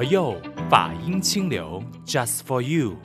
[0.00, 0.34] 佛佑
[0.70, 2.96] 法音清流，Just for you。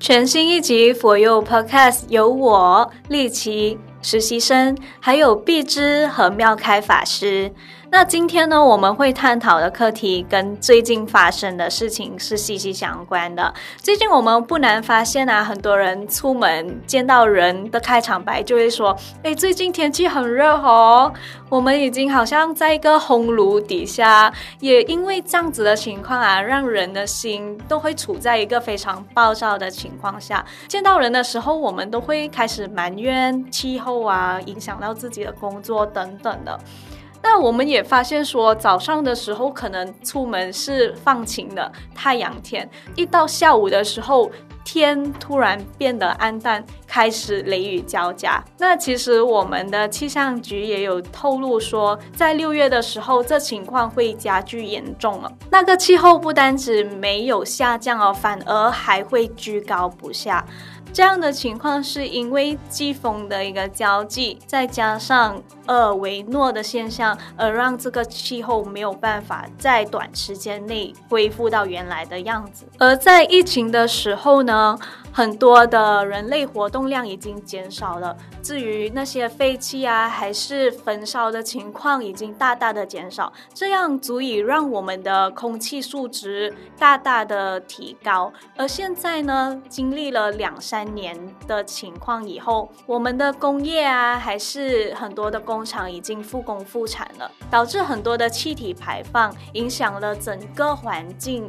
[0.00, 7.52] 全新一集佛佑 Podcast 由我丽琪实习生，还有碧芝和妙开法师。
[7.90, 13.52] 那今天呢，我们会探讨的课题跟最近发生的事情是息息相关的。
[13.78, 21.10] 最近我们不难发现啊，很多人出门见到人的开场白就会说：“哎，最近天气很热哦。”
[21.48, 30.44] 我们已经好像在一个烘炉底下，也因为这样子的情况啊，让人的心都会处在一个非常暴躁的情况下。
[30.68, 36.60] 见到人的时候，我们都会开始埋怨气候啊，影响到自己的工作等等的。
[37.22, 44.30] 那我们也发现说，早上的时候可能出门是放晴的太阳天，一到下午的时候，
[44.64, 48.42] 天突然变得暗淡，开始雷雨交加。
[48.58, 55.32] 那其实我们的气象局也有透露说，在六月的时候，这情况会加剧严重了。
[55.50, 60.44] 那个气候不单止没有下降哦，反而还会居高不下。
[60.92, 72.66] 这样的情况是因为季风的一个交际，再加上厄尔维诺的现象，而让这个气候没有办法在短时间内恢复到原来的样子。
[72.78, 74.78] 而在疫情的时候呢，
[75.12, 88.32] 很多的人类活动量已经减少了，至于那些废气啊，还是焚烧的情况，已经大大的减少，这样足以让我们的空气数值大大的提高。
[88.56, 101.48] 而现在呢，经历了两三三年的情况以后，我们的工业啊，还是很多的工厂已经复工复产了，导致很多的气体排放，影响了整个环境。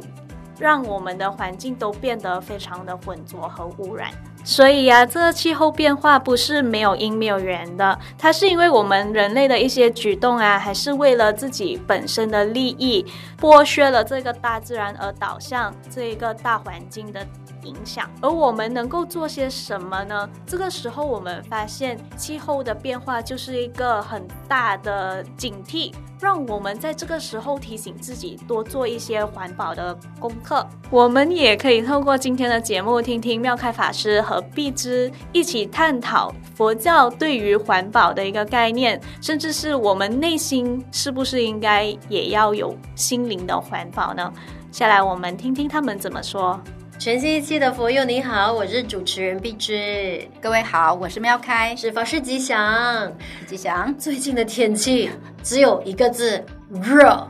[0.58, 4.10] 让我们的环境都变得非常的浑浊和污染，
[4.44, 13.06] 所以呀、啊，这个气候变化不是没有因没有缘的，它是因为我们人类的一些举动啊，还是为了自己本身的利益，
[13.40, 17.26] 剥削了这个大自然而导向这一个大环境的
[17.62, 18.08] 影响。
[18.20, 20.28] 而我们能够做些什么呢？
[20.46, 25.92] 这个时候，我们发现气候的变化就是一个很大的警惕。
[26.20, 30.66] 让我们在这个时候提醒自己多做一些环保的功课。
[30.90, 44.30] 我们也可以透过今天的节目，听听妙开法师和碧芝一起探讨佛教对于环保的一个概念，甚至是我们内心是不是应该也要有心灵的环保呢？
[44.70, 46.60] 下来我们听听他们怎么说。
[47.00, 50.22] 全新一期的佛佑你好，我是主持人碧芝。
[50.38, 53.10] 各位好，我是妙开，是法师吉祥。
[53.46, 55.10] 吉祥，最近的天气
[55.42, 56.44] 只有一个字，
[56.82, 57.26] 热，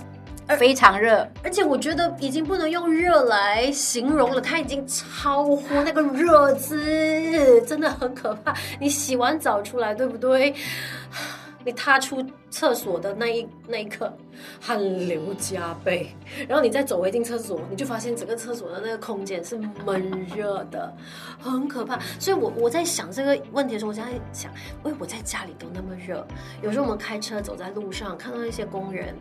[0.59, 8.53] 非常热，而且我觉得已经不能用热来形容了，它已经超乎那个热字，真的很可怕。
[8.81, 10.53] 你洗完澡出来，对不对？
[11.65, 14.13] 你踏出厕所的那一那一刻，
[14.61, 16.15] 汗流浃背，
[16.49, 20.93] 然后你再走回进厕所，你就发现整个厕所的那个空间是闷热的，
[21.39, 21.99] 很可怕。
[22.19, 24.51] 所以我我在想这个问题的时候，我在想，
[24.83, 26.27] 喂，我在家里都那么热，
[26.63, 29.15] 有时候我们开车走在路上，看到一些工人，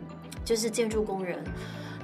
[0.44, 1.44] 就是建筑工人，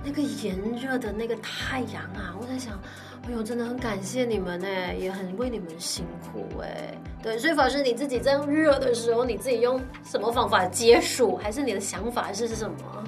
[0.04, 2.78] 那个炎热的那个太阳啊，我在想。
[3.26, 6.94] 哎呦，真的很感谢你们哎，也很为你们辛苦哎。
[7.22, 11.37] 对，所以法师你自己在热的时候，你自己用什么方法解暑？
[11.37, 13.04] 还是你的想法是什么？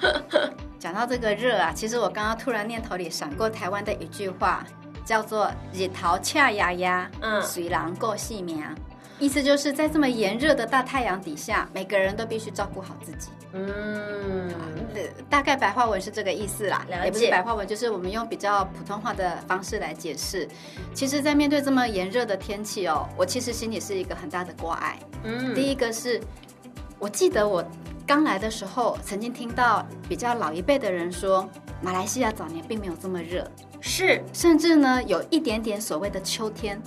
[0.78, 4.66] 讲到这个热啊，其实我刚刚突然念头里闪过台湾的一句话，
[5.04, 8.64] 叫做“日头恰丫丫，嗯，水狼过细命”。
[9.20, 13.28] 意思就是在这么炎热的大太阳底下，每个人都必须照顾好自己。
[13.52, 14.48] 嗯，
[15.28, 20.48] 大概白话文是这个意思啦，也不是白话文，就是我们用比较普通话的方式来解释。
[20.94, 24.98] 其实，在面对这么炎热的天气哦，我其实心里是一个很大的挂碍。
[25.24, 26.20] 嗯，第一个是，
[26.98, 27.64] 我记得我
[28.06, 31.48] 刚来的时候，曾经听到比较老一辈的人说，
[31.82, 33.44] 马来西亚早年并没有这么热，
[33.80, 36.80] 是，甚至呢，有一点点所谓的秋天。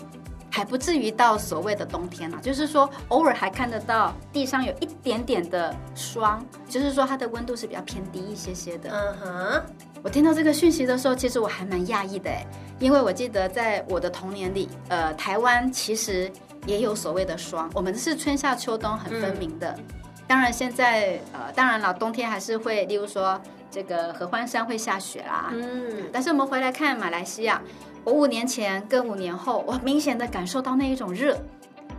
[0.55, 8.91] 还不至于到所谓的冬天啊，就是说偶尔还看得到地上有一点点的霜，就是说它的温度是比较偏低一些些的。
[8.91, 9.63] 嗯哼，
[10.03, 12.45] 我听到这个讯息的时候，其实我还蛮讶异的诶，
[12.77, 16.31] 因为我记得在我的童年里，呃，台湾其实
[16.67, 19.71] 也有所谓的霜，我们是春夏秋冬很分明的。
[19.79, 19.83] 嗯、
[20.27, 23.41] 当然现在呃，当然了，冬天还是会，例如说
[23.71, 25.49] 这个合欢山会下雪啦。
[25.51, 27.59] 嗯，但是我们回来看马来西亚。
[28.03, 31.38] 我五年前跟五年后，我明显的感受到那一种热，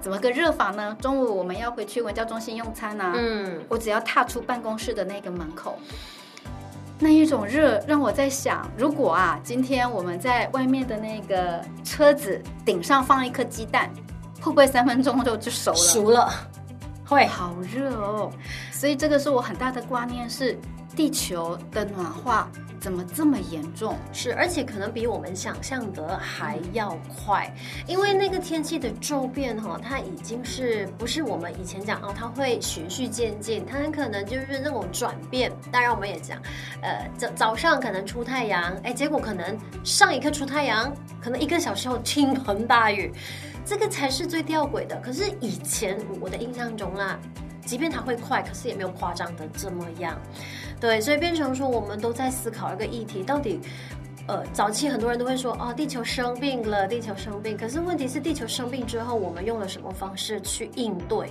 [0.00, 0.94] 怎么个热法呢？
[1.00, 5.78] 中午我们要回去文教中心用餐啊，嗯，我只要踏出办公室的那个门口，
[6.98, 13.90] 那一种热让我在想，如果啊，今天我们在外面的那个车子顶上放一颗鸡蛋，
[14.42, 15.76] 会不会三分钟就就熟了？
[15.76, 16.30] 熟了，
[17.06, 18.30] 会好热哦。
[18.70, 20.58] 所以这个是我很大的观念是，
[20.94, 22.50] 地球的暖化。
[22.80, 23.96] 怎么这么严重？
[24.12, 27.50] 是，而且可能比我们想象的还要快，
[27.86, 35.50] 因为那个天气的骤变哈，它已经是不是我们以前讲哦，它会循序渐进，它很可能就是那种转变。
[35.72, 36.38] 当然，我们也讲，
[36.82, 43.10] 呃，早早上可能出太阳，哎，结果可能上一刻出太阳，可能一个小时后倾盆大雨。
[43.64, 45.00] 这个才是最吊诡的。
[45.00, 47.18] 可是以前我的印象中啊，
[47.64, 50.18] 即便它会快，可是也没有夸张的这么样。
[50.80, 53.60] 对，所以变成说，我们都在思考一个议题，到底。
[54.26, 57.58] 呃，早期很多人都会说，哦，地球生病了，地球生病。
[57.58, 61.30] 可是问题是，地球生病之后，我们用了什么方式去应对？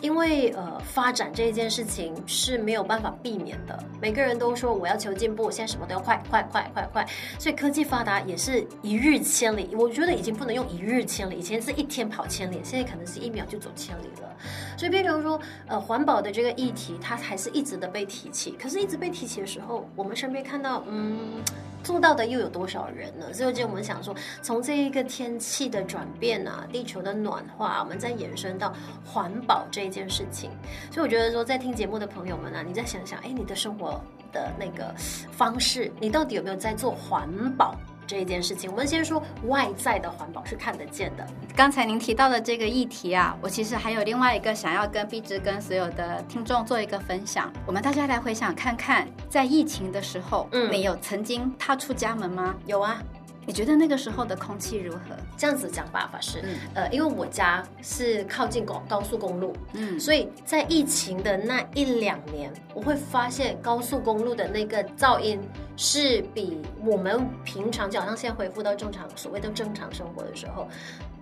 [0.00, 3.78] 因为呃，发展这一件事情是没有办法避免的。
[4.00, 7.06] 每个人都说我要求进步，现在什么都要快快快快快，
[7.38, 9.74] 所以科技发达也是一日千里。
[9.76, 14.34] 我觉得已经不能用一日千里，以前是一天跑千里，现在可能是一秒就走千里了。
[14.78, 18.52] 所以变成说，呃，环保的这个议题，它还是一直的被提起。
[18.52, 21.42] 可是，一直被提起的时候，我们身边看到，嗯。
[21.82, 23.32] 做到的又有多少人呢？
[23.32, 28.72] 所以，就我们想说，从这一个天气的转变啊，地球的暖化，我们再延伸到
[29.04, 30.50] 环保这一件事情。
[30.90, 34.00] 所以，我觉得说，在听节目的朋友们啊，你再想想，哎，你的生活
[34.32, 34.94] 的那个
[35.30, 37.74] 方式，你到底有没有在做环保？
[38.10, 41.24] 这一件事情，我们先说外在的环保是看得见的。
[41.54, 47.52] 刚才您提到的这个议题啊，我其实还有另外一个想要跟碧芝跟所有的听众做一个分享。
[47.64, 52.52] 我们大家来回想看看，在疫情的时候，嗯，你有曾经踏出家门吗？
[52.66, 53.00] 有啊。
[53.50, 55.00] 你觉得那个时候的空气如何？
[55.36, 65.40] 这样子讲吧法师，嗯、呃，因为我家是靠近高高速公路，嗯，所以在疫情的那一两年，我会发现高速公路的那个噪音
[65.76, 70.68] 是比我们平常就好像现在恢复到正常，所谓的正常生活的时候，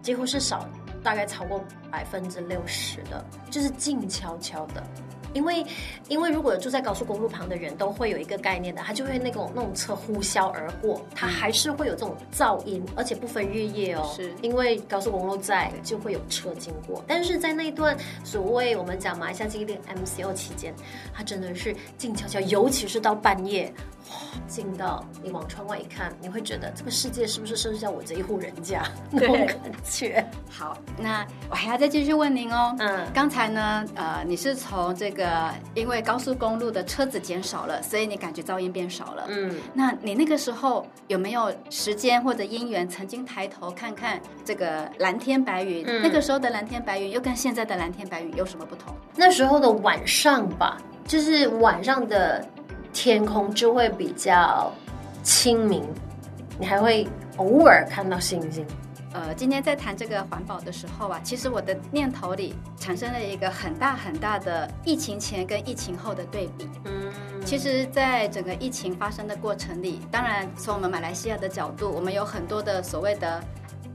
[0.09, 0.67] 几乎是少，
[1.03, 4.83] 大概超过百分之六十的，就是静悄悄的。
[5.35, 5.63] 因为，
[6.09, 14.11] 因为如果住在高速公路旁的人都会有一个概念的，他就会那种那种车呼啸而过，它还是会有这种噪音，而且不分日夜哦。
[14.17, 17.05] 是，因为高速公路在，就会有车经过。
[17.07, 17.95] 但是在那一段
[18.25, 20.73] 所谓我们讲马来西亚经典 MCO 期间，
[21.13, 23.71] 它真的是静悄悄，尤其是到半夜。
[24.47, 30.25] 静到你往窗外一看，你会觉得这个世界是不是剩下我这一户人家那种感觉？
[30.51, 32.75] 好，那我还要再继续问您哦。
[32.79, 39.27] 嗯，刚才呢，呃，你是从这个因为高速公路的车子减少了，所以你感觉噪音变少了。
[39.29, 45.85] 嗯，那你那个时候有没有时间或者因缘，曾经抬头看看这个蓝天白云？
[45.87, 48.95] 嗯，那个时候的蓝天白云又跟现在的蓝天白云有什么不同？
[49.15, 52.47] 那时候的晚上吧，就是晚上的。
[53.01, 54.73] 天空就会比较
[55.23, 55.85] 清明，
[56.59, 57.07] 你还会
[57.37, 58.67] 偶尔看到星星。
[59.13, 66.69] 呃，今天在谈这个环保的时候啊，其实我的念头里产生了一个很大很大的疫情前跟疫情后的对比。
[66.87, 67.13] 嗯，
[67.45, 73.41] 其实，在整个疫情发生的过程里，当然从我们马来西亚的角度，我们有很多的所谓的。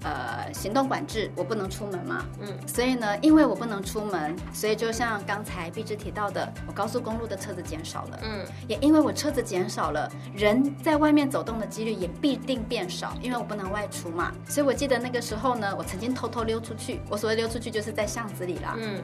[0.03, 19.01] 呃，行动管制，我不能出门嘛，嗯，所以呢，因为我不能出门，所以就像刚才碧芝提到的，我高速公路的车子减少了，嗯，也因为我车子减少了，人在外面走动的几率也必定变少，因为我不能外出嘛，所以我记得那个时候呢，我曾经偷偷溜出去，我所谓溜出去就是在巷子里啦，嗯，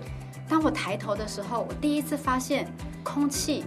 [0.50, 2.68] 当我抬头的时候，我第一次发现
[3.04, 3.64] 空气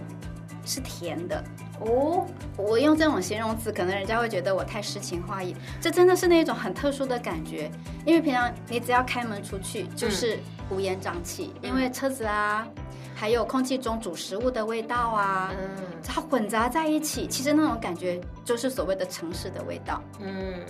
[0.65, 1.43] 是甜的。
[1.79, 5.55] 哦，我用这种形容词，可能人家会觉得我太诗情画意。
[5.81, 7.69] 这真的是那种很特殊的感觉，
[8.05, 10.39] 因为平常你只要开门出去就是
[10.69, 12.65] 乌烟瘴气，嗯、因为车子啊，
[13.13, 15.69] 还有空气中煮食物的味道啊，嗯，
[16.03, 20.63] 它混杂在一起，其实那种感觉就是所谓的城市的味道，嗯，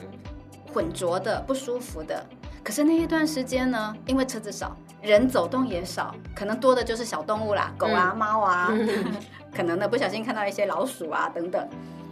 [0.73, 2.25] 混浊的、不舒服的。
[2.63, 8.71] 可是那一段时间呢，因为车子少，人走动也少，可能多的就是小动物啦，狗啊、猫啊。
[9.55, 11.67] 可能呢，不小心看到一些老鼠啊等等，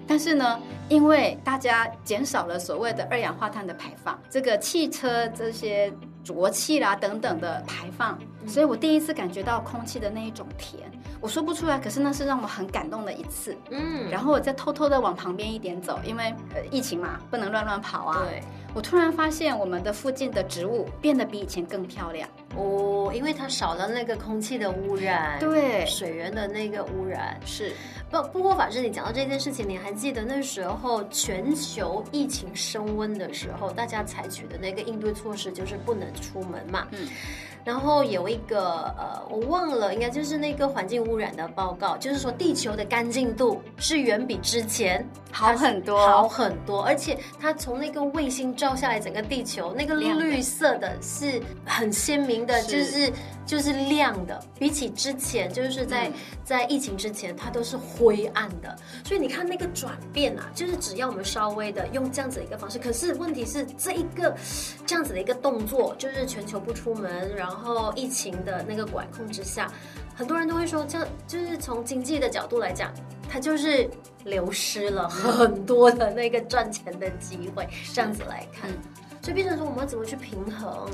[0.08, 5.92] 但是呢，因为大家减少了所谓的二氧化碳的排放，这个汽车这些
[6.24, 13.56] 浊气啦等等的排放，所以我第一次感觉到空气的那一种甜，我说不出来，可是那是让我很感动的一次。
[13.70, 18.24] 嗯，然后我再偷偷的往旁边一点走，因为呃疫情嘛，不能乱乱跑啊。
[18.28, 18.42] 对。
[18.74, 27.74] 我突然发现，我们的附近的植物变得比以前更漂亮哦，因为它少了那个空气的污染，对，水源的那个污染是。
[28.10, 36.88] 不不过，法师，你讲到这件事情，你还记得那时候全球疫情升温的时候，大家采取的那个应对措施就是不能出门嘛？
[36.92, 37.10] 嗯。
[37.64, 53.12] 然后有一个呃，我忘了，应该就是那个环境污染的报告，就是说地球的干净度是远比之前好很多，好很多，而且它从那个卫星照下来，整个地球那个绿色的是很鲜明的，就是
[53.46, 56.14] 就是亮的，比起之前就是在、嗯、
[56.44, 64.36] 在疫情之前，它都是灰暗的，所以你看那个转变啊，就是只要我们稍微的用这样子的一个方式，可是问题是这一个
[64.86, 69.72] 这样子的一个动作，就是全球不出门，然后疫情的那个管控之下，
[70.16, 72.92] 很多人都会说，这就是从经济的角度来讲，
[73.30, 73.90] 它就是
[74.24, 77.68] 流失了 很多的那个赚钱的机会。
[77.94, 78.70] 这样子来看，
[79.22, 80.90] 所以变成说我们要怎么去平衡？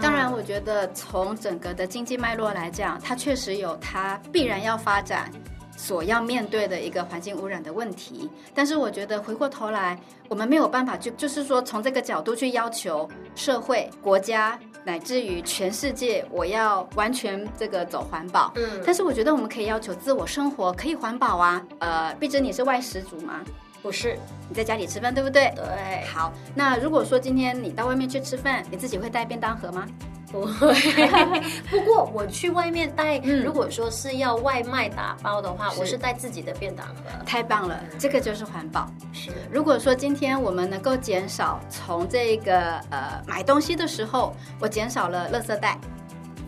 [0.00, 5.30] 当然，我觉得从整个的经济脉络来讲，它确实有它必然要发展。
[5.80, 18.52] 所要面对的一个环境污染的问题，但是我觉得回过头来，我们没有办法去就是说从这个角度去要求社会、国家乃至于全世界，我要完全这个走环保。
[18.56, 21.64] 嗯，但是我觉得我们可以要求自我生活可以环保啊。
[21.78, 23.40] 呃，毕竟你是外食族吗？
[23.82, 24.18] 不是，
[24.50, 25.50] 你在家里吃饭对不对？
[25.56, 26.04] 对。
[26.12, 29.86] 好，那如果说今天你到外面去吃饭，你自己会带便当盒吗？
[30.30, 30.72] 不会，
[31.68, 36.94] 不过我去外面带，如果说是要外卖打包的话，嗯、我是带自己的便当盒。
[37.26, 38.86] 太棒了，这个就是环保。
[39.12, 45.76] 是，如果说今天我们能够减少从这个呃买东西的时候，我减少了垃圾袋，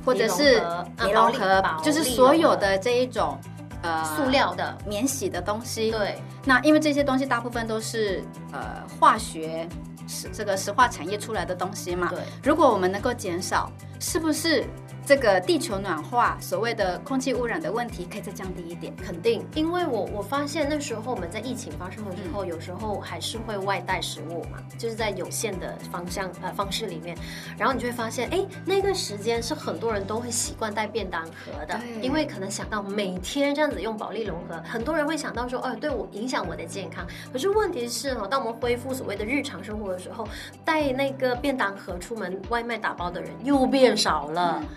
[0.04, 0.60] 或者是
[1.04, 3.36] 尼龙盒，就是所有的这一种
[3.82, 5.90] 呃塑料的免洗的东西。
[5.90, 8.22] 对，那因为这些东西大部分都是
[8.52, 9.68] 呃化学。
[10.08, 12.08] 是这个石化产业出来的东西嘛？
[12.08, 12.18] 对。
[12.42, 14.64] 如果我们能够减少，是不是？
[15.04, 18.94] 这个地球暖化，所谓的空气污染的问题，可以再降低一点。
[18.96, 27.16] 肯定，因为我我发现那时候我们在疫情发生了之后，嗯、有时候还是会外带食物嘛，就是在有限的方向呃方式里面，
[27.58, 37.04] 然后你就会发现，哎，那个时间是很多人都会习惯带便当盒的，因为可能想到每天这样子用保利龙盒，很多人会想到说，哦，对我影响我的健康。
[37.32, 40.28] 可是问题是哈，当我们恢复所谓的日常生活的时候，
[40.64, 44.58] 带那个便当盒出门外卖打包的人又变少了。
[44.60, 44.68] 嗯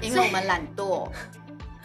[0.00, 1.08] 因为我们懒惰。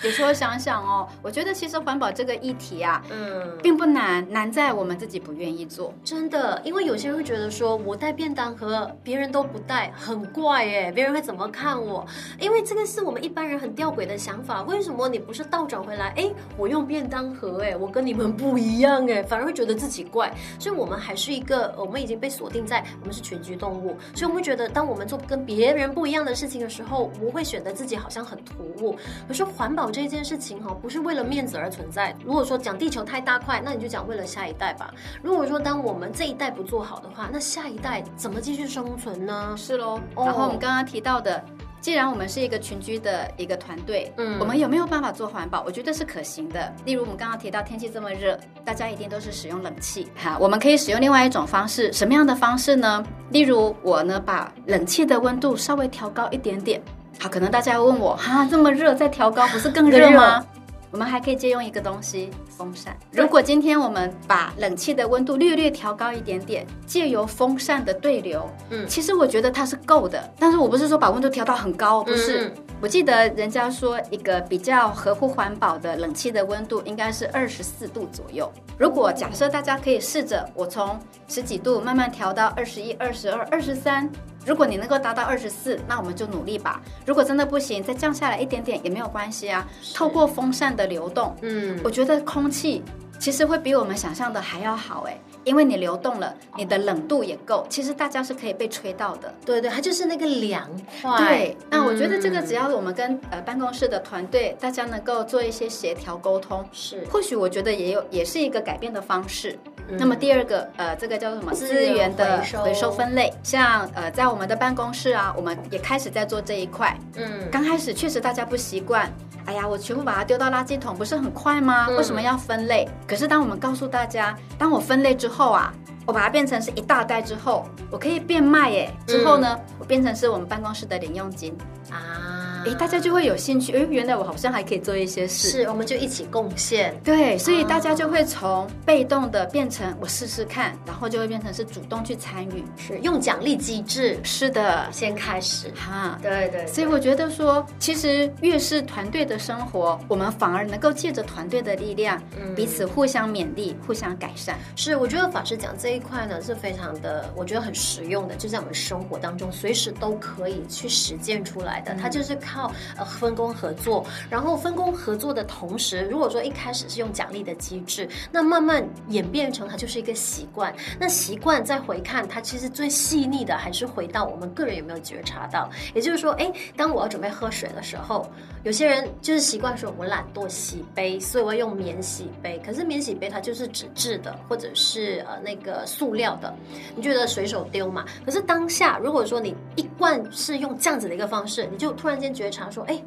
[0.03, 5.91] 有时候想想哦，我觉得其实环保这个议题啊，嗯，并不难，难在我们自己不愿意做。
[6.03, 12.05] 真的，因为有些人会觉得说，我带便当盒，别人都不带，很怪耶，别人会怎么看我？
[12.39, 14.61] 因为这个是我们一般人很吊诡的想法。
[14.63, 16.13] 为什么你不是倒转回来？
[16.15, 20.31] 哎，我用便当盒，哎，我跟你们不一样，哎，反而会觉得自己怪。
[20.59, 28.95] 所以，我们还是一个，我们已经被锁定在我们是群居动物，所以我们会觉得，当我们做跟别人不一样的事情的时候，我们会显得自己好像很突兀。
[29.27, 29.86] 可是环保。
[29.91, 32.15] 这件事情哈，不是为了面子而存在。
[32.25, 34.93] 如果说讲地球太大块，那你就讲为了下一代吧。
[35.21, 39.55] 如果说当我们这一代不做好的话，那下一代怎么继续生存呢？
[39.57, 39.99] 是喽。
[40.15, 41.43] 然后我们刚刚提到的，
[41.79, 45.63] 既然我们是一个群居的一个团队，嗯，我们有没有办法做环保？
[45.65, 46.73] 我觉得是可行的。
[46.85, 50.07] 例如我们刚刚提到天气这么热，大家一定都是使用冷气。
[50.15, 53.03] 哈，我们可以使用另外一种方式，什么样的方式呢？
[53.31, 56.81] 例如我呢，把冷气的温度稍微调高一点点。
[57.19, 60.45] 好，可能大家会问我，哈，这么热，再调高不是更热吗？
[60.89, 62.95] 我们还可以借用一个东西，风扇。
[63.11, 70.33] 如果今天我们把冷气的温度略略调高一点点，借由风扇的对流，嗯，其实我觉得它是够的。
[70.39, 72.45] 但是我不是说把温度调到很高，不是。
[72.45, 78.51] 嗯，我记得人家说一个比较合乎环保的冷气的温度应该是二十四度左右。
[78.77, 84.07] 如果假设大家可以试着，我从十几度慢慢调到二十一、二十二、二十三。
[84.45, 86.79] 如果你能够达到二十四，那我们就努力吧。
[87.03, 89.67] 如果真的不行，再降下来一点点也没有关系啊。
[89.95, 92.83] 透过风扇的流动，嗯，我觉得空气
[93.17, 97.65] 其实会比我们想象的还要好哎，因为你流动了，你的冷度也够。
[97.69, 99.33] 其实大家是可以被吹到的。
[99.45, 100.69] 对对，它就是那个凉
[101.01, 101.17] 快。
[101.17, 109.57] 对，那我觉得这个只要我们跟呃办公室的团队，大家能够做一些协调沟通，是，或许我觉得也有也是一个改变的方式。
[109.97, 111.53] 那么第二个，呃，这个叫做什么？
[111.53, 113.31] 资源的回收分类。
[113.41, 116.93] 像呃，在我们的办公室啊，我们也开始在做这一块。
[117.15, 119.09] 嗯，刚开始确实大家不习惯。
[119.47, 121.87] 哎呀，我全部把它丢到垃圾桶，不是很快吗？
[121.89, 122.87] 为什么要分类？
[123.07, 125.73] 可是当我们告诉大家，当我分类之后啊，
[126.05, 128.93] 我把它变成是一大袋之后，我可以变卖耶。
[129.07, 131.57] 之后呢，我变成是我们办公室的零用金
[131.89, 132.26] 啊。
[132.65, 133.71] 哎，大家就会有兴趣。
[133.73, 135.49] 哎，原来我好像还可以做一些事。
[135.49, 136.95] 是，我们就一起贡献。
[137.03, 142.63] 对，所以大家就会从被动的变成我试试看，然后就会变成是主动去参与。
[142.77, 144.17] 是用奖励机制。
[144.23, 145.69] 是的，先开始。
[145.75, 146.67] 哈，对，对对。
[146.67, 154.57] 所以我觉得说，其实越是团队的生活，我们反而能够借着团队的力量，嗯，彼此互相勉励，互相改善。
[154.75, 161.93] 是，我觉得法师讲这一块呢，是非常的，我觉得很实用的，就在我们生活当中随时都可以去实践出来的。
[162.01, 162.37] 它就是。
[162.47, 170.73] 靠呃分工合作，然后分工合作的同时，如果说一开始是用奖励的机制，那慢慢演变成它就是一个习惯。
[170.99, 175.69] 那习惯再回看，它其实最细腻的还是回到我们个人有没有觉察到。
[175.93, 178.25] 也就是说，哎，当我要准备喝水的时候，
[178.63, 182.61] 有些人就是习惯说，我懒惰洗杯，所以我要用免洗杯。
[182.65, 186.53] 可是免洗杯它就是纸质的，或者是呃那个塑料的，
[186.95, 188.05] 你觉得随手丢嘛？
[188.25, 193.03] 可是当下如果说你一贯是用这样子的一个方式，你就突然间觉察说，哎。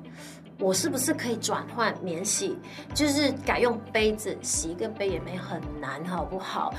[0.62, 2.54] 我是不是可以转换免洗，
[2.92, 6.74] 就是改用杯子洗一个杯也没很难，好不好？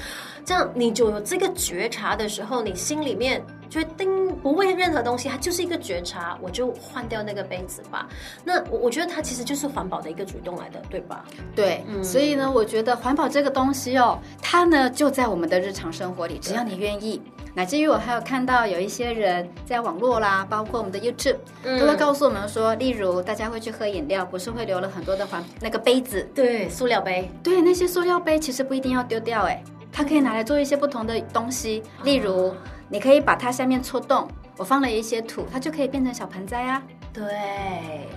[0.45, 8.07] 这样你就有这个觉察的时候，你心里面决定不为任何东西，它就是一个觉察，我就换掉那个杯子吧。
[8.45, 11.25] 那我我觉得它其实就是环保的一个主动来的，对吧？
[11.55, 17.19] 对，嗯，所以呢，我觉得环保这个东西哦，它呢就在我们的日常生活里，只要你愿意。
[17.53, 32.53] 乃至于我还有看到有一些人在网络啦，包括我们的 YouTube，嗯，都会告诉我们说，例如大家会去喝饮料，不是会留了很多的环那个杯子，对，塑料杯，对，那些塑料杯其实不一定要丢掉，哎，它可以拿来做一些不同的东西，例如
[32.87, 34.27] 你可以把它下面戳洞，
[34.57, 36.81] 我放了一些土，它就可以变成小盆栽啊，
[37.11, 37.23] 对，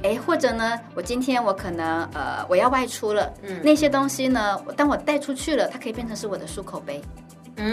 [0.04, 7.02] 哎，或者呢，我今天我可能呃我要外出了，嗯，那些东西呢，当我带出去了，它可以变成是我的漱口杯。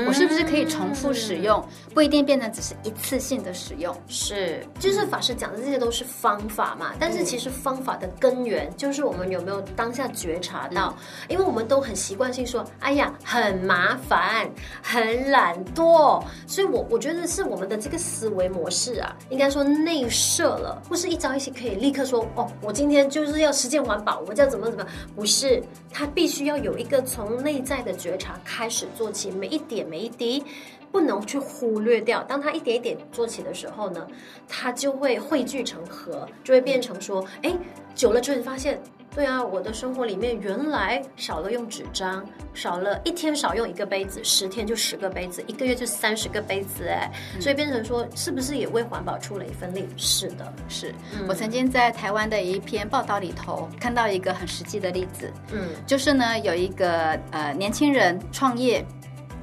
[0.08, 1.60] 我是不是可以重复使用？
[1.60, 3.96] 嗯、不一定变成只是一次性的使用。
[4.08, 6.94] 是，就是法师讲的这些都是方法嘛。
[7.00, 10.96] 但是其实方法的根源就是我们有没有当下觉察到？
[10.98, 10.98] 嗯、
[11.30, 14.48] 因为我们都很习惯性说：“哎呀，很麻烦，
[14.84, 24.86] 很懒惰。”所以我我觉得是我们的这个思维模式啊，应该说内设了，不是一朝一夕可以立刻说：“哦，我今天就是要实践环保，我就要怎么怎么。”
[25.16, 29.60] 不是，它必须要有一个从内在的觉察开始做起，每一。
[29.76, 30.44] 点每一滴
[30.92, 34.06] 不能去忽略掉，当它一点一点做起的时候呢，
[34.48, 37.56] 它就会汇聚成河，就会变成说，哎，
[37.96, 38.78] 久了之后你发现，
[39.16, 47.10] 对啊，我的生活里面原来少了用纸张，少了一天少用一个杯子，十天就十个杯子，一个月就三十个杯子，哎，
[47.40, 49.88] 所以变成说，是不是也为环保出了一份力？
[49.96, 58.86] 是的，是、嗯、我曾经在台湾的一篇报道里头看到一个很实际的例子，嗯，就是呢，有一个呃年轻人创业。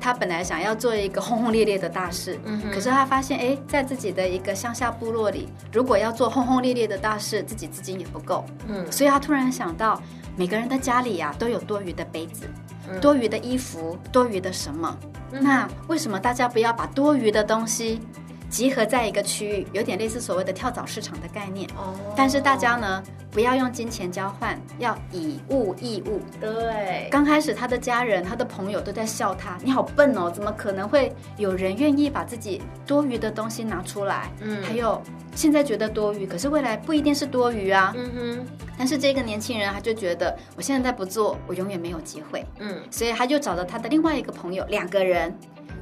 [0.01, 10.01] 他本来想要做一个轰轰烈烈的大事，嗯，可是他发现，哎，在自己的一个乡下部落里，如果要做轰轰烈烈的大事，自己资金也不够，嗯，所以他突然想到，
[10.37, 12.47] 每个人的家里呀、啊、都有多余的杯子，
[12.89, 14.97] 嗯、多余的衣服，多余的什么？
[15.33, 18.01] 嗯、那为什么大家不要把多余的东西
[18.49, 21.69] 集合在一个区域，有点类似所谓的跳蚤市场的概念？
[21.77, 23.03] 哦，但是大家呢？
[23.31, 26.19] 不要用金钱交换，要以物易物。
[26.41, 34.33] 对，刚开始他的家人、他的朋友都在笑他，你好笨哦，怎么可能会有人愿意把自己多余的东西拿出来？
[34.41, 35.01] 嗯，还有
[35.37, 37.95] 现在觉得多余，可是未来不一定是多余啊。
[37.97, 38.47] 嗯哼。
[38.79, 42.45] 但是这个年轻人他就觉得，我现在在不做，我永远没有机会。
[42.59, 45.37] 嗯，所以他就找了他的另外一个朋友，两个人。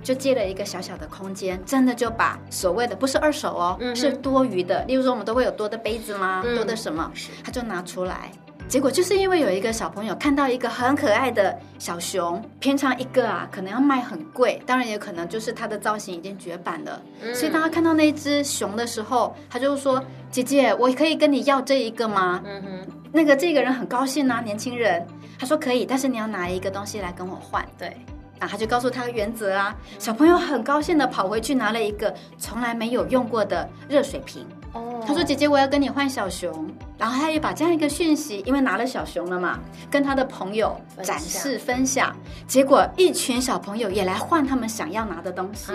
[0.06, 4.84] 就借了一个小小的空间，真的就把所谓的不是二手哦，嗯、是多余的。
[4.84, 6.44] 例如说，我们都会有多的杯子吗？
[6.46, 7.10] 嗯、多的什么？
[7.42, 8.30] 他就拿出来。
[8.68, 17.02] 结果就是因为有一个小朋友看到一个很可爱的小熊，平常一个啊可能要卖很贵，当然也可能就是它的造型已经绝版了。
[17.22, 25.04] 嗯、所以当他看到那只熊的时候，他就说：“姐姐，我可以跟你要这一个吗？”嗯哼，那个这个人很高兴啊，年轻人，
[25.36, 27.66] 他说可以，但是你要拿一个东西来跟我换。
[27.76, 27.96] 对。
[28.38, 34.46] 啊，他就告诉他原则啊，小朋友很高兴的跑回去拿了一个从来没有用过的热水瓶。
[34.72, 39.58] 哦，他说：“姐姐，我要跟你换小熊。”然后他也把这样一个讯息，因为拿了小熊了嘛，
[39.90, 42.14] 跟他的朋友展示分享。
[42.46, 45.72] 结果一群小朋友也来换他们想要拿的东西。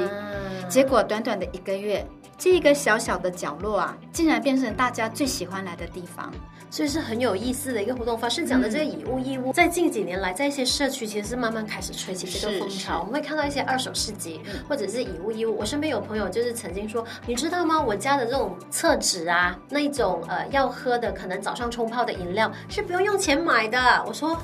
[0.68, 2.06] 结果短短的一个月，
[2.44, 6.34] 这个小小的角落啊，竟然变成大家最喜欢来的地方。
[6.72, 8.18] 所以是很有意思的一个活动。
[8.18, 13.02] 方式讲的这个以物易物，在近几年来，在一些社区其实是慢慢开始吹起这个风潮。
[13.02, 15.56] 我们会看到一些二手市集，或者是以物易物。
[15.56, 17.80] 我身边有朋友就是曾经说，你知道吗？
[17.80, 24.04] 我家的这种厕纸啊，那一种呃要喝的，可能早上冲泡的饮料是不用用钱买的。
[24.08, 24.36] 我说。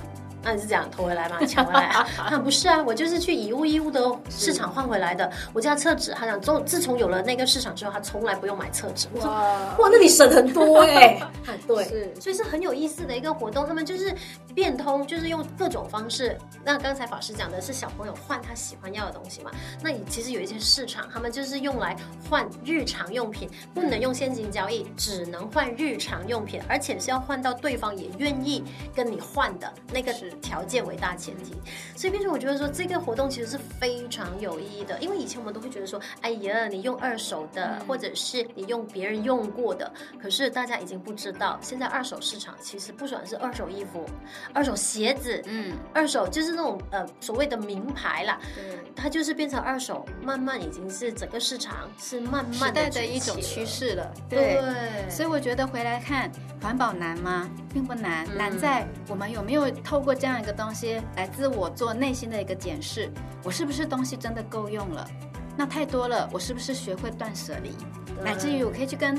[0.47, 1.35] 那你是这样偷回来吗？
[1.45, 2.07] 抢回来啊？
[2.17, 5.29] 啊，不是啊，我就是去以物易物的市场换回来的。
[5.51, 9.09] 我家厕纸，他讲从自从有了那个市场之后，他从来不用买厕纸。
[9.15, 11.57] 哇哇，那你省很多 哎、欸。
[11.67, 13.67] 对，是，所以是很有意思的一个活动。
[13.67, 14.15] 他们就是
[14.55, 16.37] 变通，就是用各种方式。
[16.63, 19.51] 那刚才法师讲的是小朋友换他喜欢要的东西嘛？
[19.83, 21.93] 那你其实有一些市场，他们就是用来
[22.29, 28.63] 换日常用品，不能用现金交易，只能换日常用品，而且是要换到对方也愿意
[28.95, 30.31] 跟你换的那个是。
[30.37, 31.55] 条件为大前提。
[31.95, 44.05] 所以，变成我觉得说这个活动其实是非常有意义的，因为以前我们都会觉得说，哎呀，你用二手的，或者是你用别人用过的，可是大家已经不知道，现在二手市场其实不管是二手衣服、
[44.53, 54.13] 二手鞋子，嗯，二手就是那种呃所谓的名牌啦，对，它就是变成二手，慢慢已经是整个市场是慢慢的，的一种趋势了。
[54.29, 57.49] 对，对，所以我觉得回来看环保难吗？
[57.73, 63.09] 并不难，嗯、难在我们有没有透过这样一个东西来自我做内心的一个检视，
[63.43, 65.09] 我是不是东西真的够用了？
[65.55, 67.71] 那太多了，我是不是学会断舍离，
[68.23, 69.17] 乃至于我可以去跟。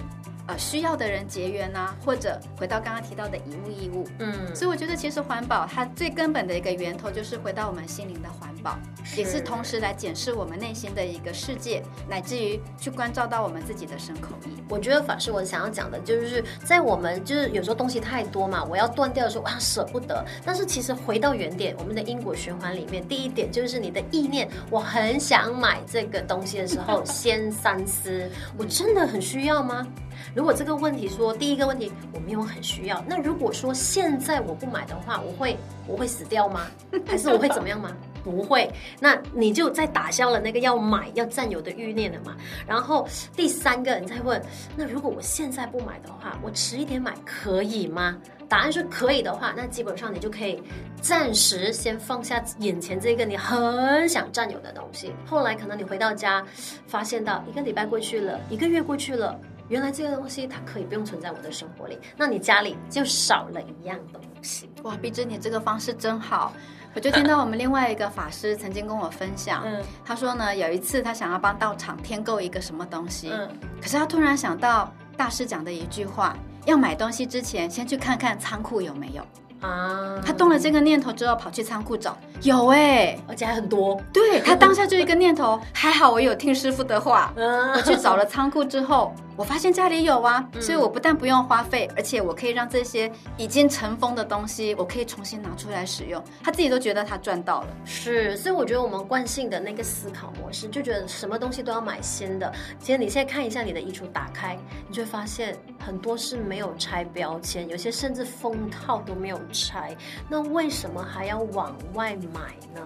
[0.48, 14.56] 呃，需要的人结缘呐，或者回到刚刚提到的以物易物，嗯，所以我觉得其实环保它最根本的一个源头就是回到我们心灵的环保，是也是同时来检视我们内心的一个世界，乃至于去关照到我们自己的身口意。
[14.70, 20.24] 我觉得法师我想要讲的就是，在我们就是有时候东西太多嘛，我要断掉的时候，哇，舍不得。
[20.46, 29.86] 但是其实回到原点，我们的因果循环里面，第一点就是你的意念，我很想买这个东西的时候， 先三思，我真的很需要吗？
[30.34, 36.66] 如果这个问题说第一个问题我没有很需要，那如果说现在我不买的话，我会我会死掉吗？
[37.06, 37.90] 还是我会怎么样吗？
[38.24, 42.36] 不会，那你就在打消了那个要买要占有的欲念了嘛。
[42.66, 44.42] 然后第三个你再问，
[44.76, 48.18] 那如果我现在不买的话，我迟一点买可以吗？
[48.46, 50.62] 答案是可以的话，那基本上你就可以
[51.00, 55.12] 暂时先放下眼前这个你很想占有的东西。
[55.24, 56.44] 后来可能你回到家，
[56.86, 59.38] 发现到一个礼拜过去了，一个月过去了。
[59.68, 64.70] 原来这个东西它可以不用存在我的生活里，那你家里就少了一样东西。
[64.82, 66.52] 哇，碧芝，你这个方式真好！
[66.94, 73.48] 我就听到我们另外一个法师曾经跟我分享，嗯，他说呢，有一次他想要帮道场添购一个什么东西，嗯，
[73.80, 79.22] 可是他突然想到大师讲的一句话，要买东西之前先去看看仓库有没有。
[79.60, 80.20] 啊！
[80.24, 84.00] 他动了这个念头之后，跑去仓库找，有哎、欸，而且还很多。
[84.12, 89.12] 对，他当下就一个念头，还好我有听师傅的话，我去找了仓库之后。
[89.38, 96.20] 我发现家里有啊，所以我不但不用花费，而且我可以让这些已经尘封的东西，我可以重新拿出来使用。
[96.42, 97.68] 他自己都觉得他赚到了。
[97.84, 102.52] 是，所以我觉得我们惯性的那个思考模式，就觉得什么东西都要买新的。
[102.80, 109.96] 其实你现在看一下你的衣橱，打开，你就会发现很多是没有拆标签，有些甚至封套都没有拆。
[110.28, 112.84] 那为什么还要往外买呢？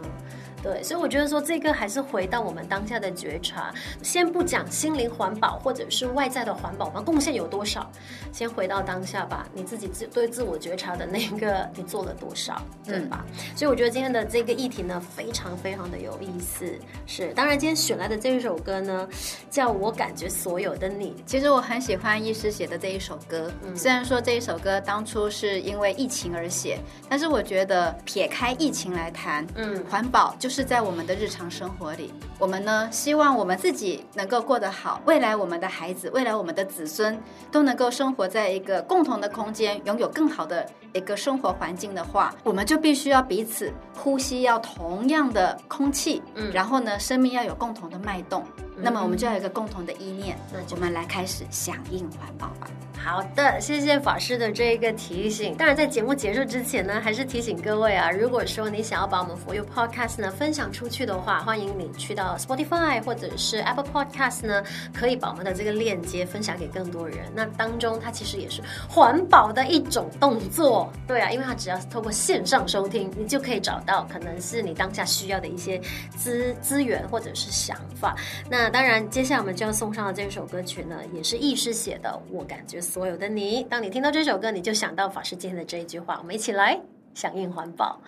[0.63, 7.91] 对，所以我觉得说这个还是回到我们当下的觉察，先不讲心灵环保或者是外在的环保，我们贡献有多少，
[8.31, 9.47] 先回到当下吧。
[9.53, 13.27] 你自己自对自我觉察的那个，你做了多少，对吧？
[13.29, 16.73] 嗯、所以我觉得今天的这个议题呢，非常非常的有意思。
[17.07, 19.09] 是，当然今天选来的这一首歌呢，
[19.51, 21.17] 叫我感觉所有的你。
[21.27, 30.52] 其实我很喜欢医师写的这一首歌，嗯、虽然说这一首歌当初是因为疫情而写，但是我觉得撇开疫情来谈，嗯，环保就是。
[30.53, 37.19] 是在我们的日常生活里，我们呢希望我们自己能够过得好，未来我们的孩子，未来我们的子孙
[37.51, 52.69] 都能够生活在一个共同的空间，拥有更好的一个生活环境的话，我们就必须要彼此呼吸，要同样的空气，嗯，然后呢，生命要有共同的脉动，嗯，那么我们就要有一个共同的意念，那我们来开始响应环保吧。
[52.99, 55.57] 好的，谢谢法师的这一个提醒。
[55.57, 64.63] 当然，在节目结束之前呢，还是提醒各位啊，如果说你想要把我们 For You Podcast 呢分享出去的话，欢迎你去到 Spotify 或者是 Apple Podcast 呢，
[64.95, 67.19] 可以把我们的这个链接分享给更多人。
[67.35, 70.93] 那当中，它其实也是环保的一种动作。
[71.07, 75.81] 对啊，因为它只要是透过线上收听，你就可以找到可能是你当下需要的一些
[76.17, 78.15] 资资源或者是想法。
[78.49, 82.81] 那当然，接下来我们就要送上的这首歌曲呢，也是易师写的，我感觉。
[82.81, 86.19] 所有的你，当你听到这首歌，你就想到法师今天的这一句话。
[86.21, 86.81] 我们一起来
[87.15, 88.01] 响应环保。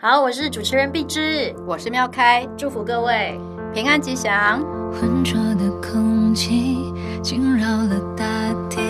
[0.00, 3.38] 好，我是主持人碧芝，我是妙开，祝福各位
[3.74, 4.60] 平安吉祥。
[4.92, 6.92] 浑浊的空气
[7.22, 8.24] 惊扰了大
[8.70, 8.80] 地，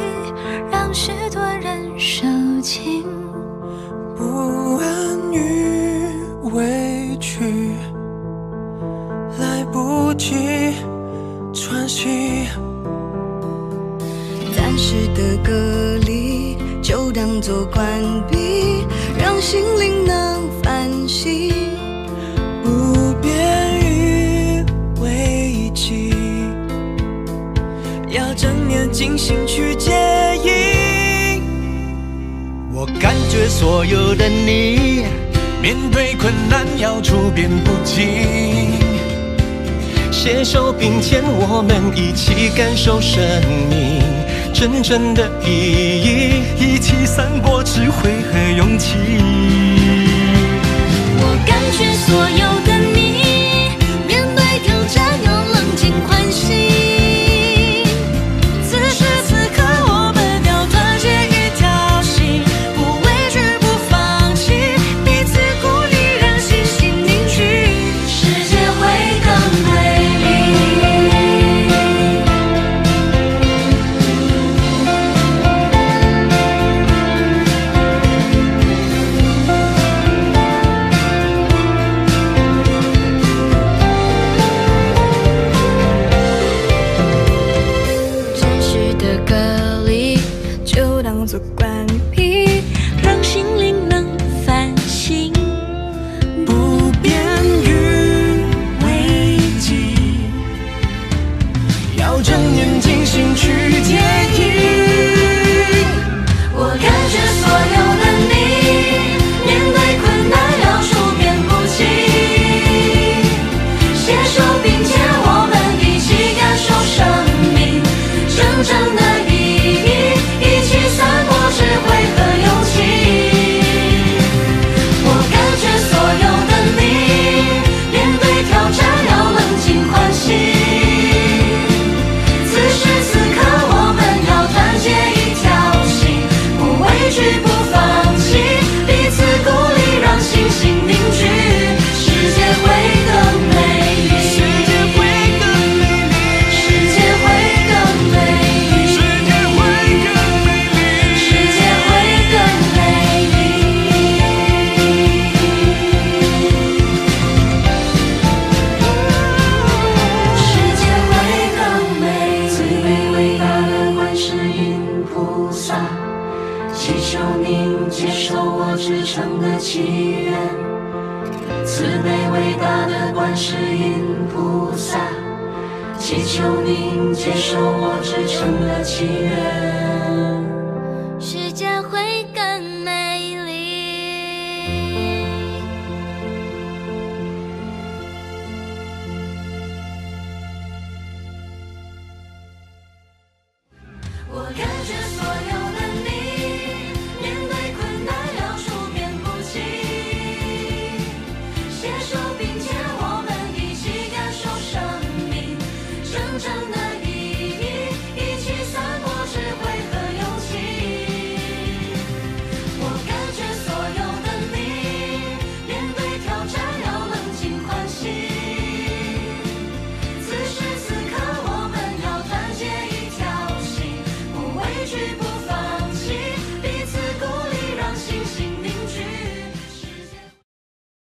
[0.71, 2.25] 让许多人受
[2.61, 3.05] 惊。
[4.17, 6.13] 不安与
[6.53, 7.73] 委屈，
[9.39, 10.75] 来不及
[11.61, 12.47] 喘息。
[14.57, 17.85] 暂时的隔离，就当作关
[18.31, 18.85] 闭，
[19.19, 21.53] 让心灵能反省，
[22.63, 24.65] 不便于
[25.01, 26.15] 危机，
[28.09, 29.93] 要正面进行去接
[30.45, 31.43] 应。
[32.73, 35.05] 我感觉所有的你，
[35.61, 38.07] 面对困难要处变不惊，
[40.19, 43.23] 携手并肩我们一起感受生
[43.71, 44.03] 命
[44.53, 48.97] 真正的意义一起散播智慧和勇气
[51.21, 53.79] 我感觉所有的你
[54.09, 56.78] 面对挑战要冷静欢喜。